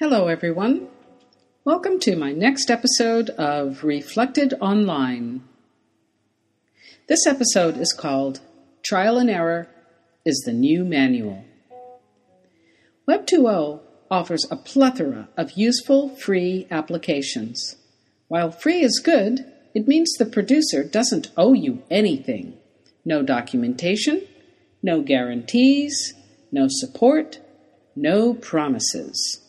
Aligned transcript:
Hello, 0.00 0.28
everyone. 0.28 0.86
Welcome 1.64 1.98
to 2.02 2.14
my 2.14 2.30
next 2.30 2.70
episode 2.70 3.30
of 3.30 3.82
Reflected 3.82 4.54
Online. 4.60 5.42
This 7.08 7.26
episode 7.26 7.76
is 7.76 7.92
called 7.92 8.38
Trial 8.84 9.18
and 9.18 9.28
Error 9.28 9.66
is 10.24 10.40
the 10.46 10.52
New 10.52 10.84
Manual. 10.84 11.44
Web 13.08 13.26
2.0 13.26 13.80
offers 14.08 14.46
a 14.52 14.56
plethora 14.56 15.30
of 15.36 15.58
useful 15.58 16.10
free 16.10 16.68
applications. 16.70 17.74
While 18.28 18.52
free 18.52 18.82
is 18.82 19.02
good, 19.04 19.52
it 19.74 19.88
means 19.88 20.12
the 20.12 20.26
producer 20.26 20.84
doesn't 20.84 21.32
owe 21.36 21.54
you 21.54 21.82
anything. 21.90 22.56
No 23.04 23.24
documentation, 23.24 24.22
no 24.80 25.02
guarantees, 25.02 26.14
no 26.52 26.68
support, 26.70 27.40
no 27.96 28.32
promises. 28.32 29.40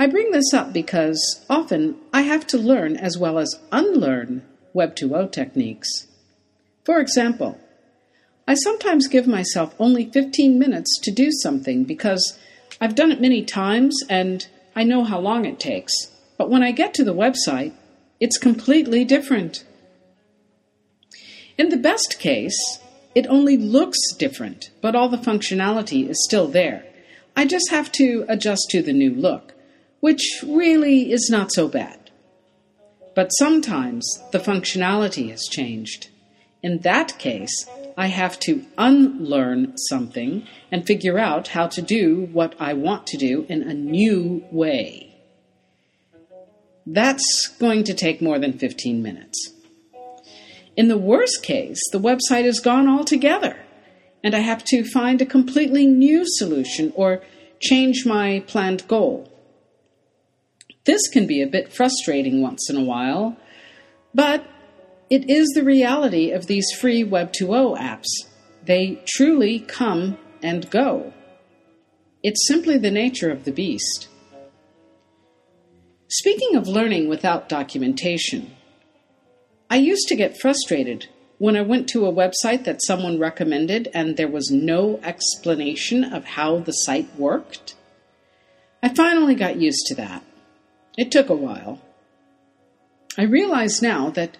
I 0.00 0.06
bring 0.06 0.30
this 0.30 0.54
up 0.54 0.72
because 0.72 1.44
often 1.50 1.96
I 2.12 2.22
have 2.22 2.46
to 2.48 2.56
learn 2.58 2.96
as 2.96 3.18
well 3.18 3.36
as 3.36 3.58
unlearn 3.72 4.42
Web 4.72 4.94
2.0 4.94 5.32
techniques. 5.32 6.06
For 6.84 7.00
example, 7.00 7.58
I 8.46 8.54
sometimes 8.54 9.08
give 9.08 9.26
myself 9.26 9.74
only 9.80 10.08
15 10.08 10.56
minutes 10.56 11.00
to 11.02 11.10
do 11.10 11.32
something 11.32 11.82
because 11.82 12.38
I've 12.80 12.94
done 12.94 13.10
it 13.10 13.20
many 13.20 13.44
times 13.44 14.00
and 14.08 14.46
I 14.76 14.84
know 14.84 15.02
how 15.02 15.18
long 15.18 15.44
it 15.44 15.58
takes. 15.58 15.92
But 16.36 16.48
when 16.48 16.62
I 16.62 16.70
get 16.70 16.94
to 16.94 17.04
the 17.04 17.12
website, 17.12 17.72
it's 18.20 18.38
completely 18.38 19.04
different. 19.04 19.64
In 21.58 21.70
the 21.70 21.76
best 21.76 22.20
case, 22.20 22.78
it 23.16 23.26
only 23.26 23.56
looks 23.56 23.98
different, 24.16 24.70
but 24.80 24.94
all 24.94 25.08
the 25.08 25.16
functionality 25.16 26.08
is 26.08 26.22
still 26.22 26.46
there. 26.46 26.84
I 27.36 27.46
just 27.46 27.70
have 27.70 27.90
to 27.92 28.24
adjust 28.28 28.68
to 28.70 28.80
the 28.80 28.92
new 28.92 29.12
look 29.12 29.54
which 30.00 30.22
really 30.46 31.12
is 31.12 31.28
not 31.30 31.52
so 31.52 31.68
bad. 31.68 32.10
But 33.14 33.30
sometimes 33.30 34.06
the 34.32 34.38
functionality 34.38 35.30
has 35.30 35.44
changed. 35.50 36.08
In 36.62 36.78
that 36.80 37.18
case, 37.18 37.66
I 37.96 38.06
have 38.06 38.38
to 38.40 38.64
unlearn 38.76 39.76
something 39.88 40.46
and 40.70 40.86
figure 40.86 41.18
out 41.18 41.48
how 41.48 41.66
to 41.66 41.82
do 41.82 42.28
what 42.32 42.54
I 42.60 42.74
want 42.74 43.08
to 43.08 43.16
do 43.16 43.44
in 43.48 43.62
a 43.62 43.74
new 43.74 44.44
way. 44.52 45.16
That's 46.86 47.48
going 47.58 47.84
to 47.84 47.94
take 47.94 48.22
more 48.22 48.38
than 48.38 48.56
15 48.56 49.02
minutes. 49.02 49.52
In 50.76 50.86
the 50.86 50.96
worst 50.96 51.42
case, 51.42 51.80
the 51.90 51.98
website 51.98 52.44
is 52.44 52.60
gone 52.60 52.88
altogether, 52.88 53.56
and 54.22 54.32
I 54.32 54.38
have 54.38 54.64
to 54.66 54.84
find 54.84 55.20
a 55.20 55.26
completely 55.26 55.86
new 55.86 56.22
solution 56.24 56.92
or 56.94 57.20
change 57.58 58.06
my 58.06 58.44
planned 58.46 58.86
goal. 58.86 59.28
This 60.88 61.06
can 61.06 61.26
be 61.26 61.42
a 61.42 61.46
bit 61.46 61.70
frustrating 61.70 62.40
once 62.40 62.70
in 62.70 62.76
a 62.76 62.82
while, 62.82 63.36
but 64.14 64.46
it 65.10 65.28
is 65.28 65.48
the 65.48 65.62
reality 65.62 66.30
of 66.30 66.46
these 66.46 66.64
free 66.80 67.04
Web 67.04 67.30
2.0 67.30 67.78
apps. 67.78 68.06
They 68.64 69.02
truly 69.06 69.60
come 69.60 70.16
and 70.42 70.70
go. 70.70 71.12
It's 72.22 72.48
simply 72.48 72.78
the 72.78 72.90
nature 72.90 73.30
of 73.30 73.44
the 73.44 73.52
beast. 73.52 74.08
Speaking 76.08 76.56
of 76.56 76.66
learning 76.66 77.06
without 77.06 77.50
documentation, 77.50 78.56
I 79.68 79.76
used 79.76 80.08
to 80.08 80.16
get 80.16 80.40
frustrated 80.40 81.06
when 81.36 81.54
I 81.54 81.60
went 81.60 81.90
to 81.90 82.06
a 82.06 82.12
website 82.12 82.64
that 82.64 82.82
someone 82.82 83.18
recommended 83.18 83.90
and 83.92 84.16
there 84.16 84.26
was 84.26 84.50
no 84.50 85.00
explanation 85.02 86.02
of 86.02 86.24
how 86.24 86.60
the 86.60 86.72
site 86.72 87.14
worked. 87.18 87.74
I 88.82 88.88
finally 88.88 89.34
got 89.34 89.60
used 89.60 89.84
to 89.88 89.94
that. 89.96 90.24
It 90.98 91.12
took 91.12 91.28
a 91.30 91.34
while. 91.34 91.80
I 93.16 93.22
realize 93.22 93.80
now 93.80 94.10
that 94.10 94.36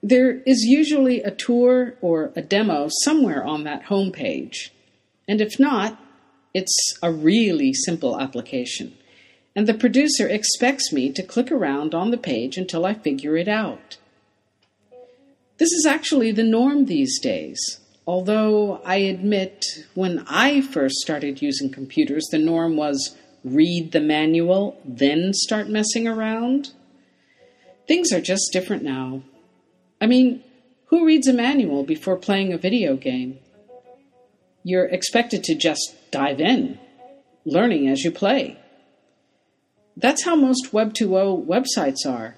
there 0.00 0.40
is 0.46 0.62
usually 0.62 1.22
a 1.22 1.32
tour 1.32 1.96
or 2.00 2.30
a 2.36 2.40
demo 2.40 2.88
somewhere 3.02 3.44
on 3.44 3.64
that 3.64 3.86
homepage. 3.86 4.70
And 5.26 5.40
if 5.40 5.58
not, 5.58 6.00
it's 6.54 6.96
a 7.02 7.10
really 7.10 7.72
simple 7.74 8.20
application. 8.20 8.96
And 9.56 9.66
the 9.66 9.74
producer 9.74 10.28
expects 10.28 10.92
me 10.92 11.12
to 11.14 11.22
click 11.24 11.50
around 11.50 11.96
on 11.96 12.12
the 12.12 12.16
page 12.16 12.56
until 12.56 12.86
I 12.86 12.94
figure 12.94 13.36
it 13.36 13.48
out. 13.48 13.96
This 15.58 15.72
is 15.72 15.84
actually 15.84 16.30
the 16.30 16.44
norm 16.44 16.86
these 16.86 17.18
days. 17.18 17.80
Although 18.06 18.80
I 18.84 18.98
admit 18.98 19.64
when 19.94 20.24
I 20.28 20.60
first 20.60 20.94
started 20.98 21.42
using 21.42 21.70
computers, 21.70 22.28
the 22.30 22.38
norm 22.38 22.76
was 22.76 23.16
read 23.44 23.92
the 23.92 24.00
manual, 24.00 24.80
then 24.84 25.32
start 25.32 25.68
messing 25.68 26.06
around. 26.06 26.72
Things 27.86 28.12
are 28.12 28.20
just 28.20 28.52
different 28.52 28.82
now. 28.82 29.22
I 30.00 30.06
mean, 30.06 30.42
who 30.86 31.04
reads 31.04 31.26
a 31.26 31.32
manual 31.32 31.84
before 31.84 32.16
playing 32.16 32.52
a 32.52 32.58
video 32.58 32.96
game? 32.96 33.38
You're 34.62 34.86
expected 34.86 35.44
to 35.44 35.54
just 35.54 35.96
dive 36.10 36.40
in, 36.40 36.78
learning 37.44 37.88
as 37.88 38.04
you 38.04 38.10
play. 38.10 38.58
That's 39.96 40.24
how 40.24 40.36
most 40.36 40.72
Web 40.72 40.94
2.0 40.94 41.46
websites 41.46 42.08
are. 42.08 42.36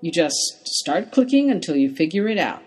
You 0.00 0.10
just 0.10 0.66
start 0.66 1.12
clicking 1.12 1.50
until 1.50 1.76
you 1.76 1.94
figure 1.94 2.26
it 2.26 2.38
out. 2.38 2.62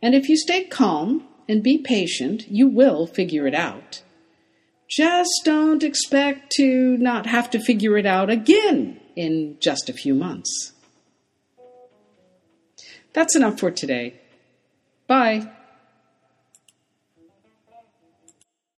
And 0.00 0.14
if 0.14 0.28
you 0.28 0.36
stay 0.36 0.64
calm 0.64 1.24
and 1.48 1.62
be 1.62 1.78
patient, 1.78 2.48
you 2.48 2.68
will 2.68 3.06
figure 3.06 3.46
it 3.46 3.54
out. 3.54 4.02
Just 4.88 5.42
don't 5.44 5.82
expect 5.82 6.52
to 6.56 6.96
not 6.98 7.26
have 7.26 7.50
to 7.50 7.58
figure 7.58 7.96
it 7.96 8.06
out 8.06 8.30
again 8.30 9.00
in 9.16 9.56
just 9.60 9.88
a 9.88 9.92
few 9.92 10.14
months. 10.14 10.72
That's 13.12 13.36
enough 13.36 13.58
for 13.58 13.70
today. 13.70 14.20
Bye. 15.06 15.50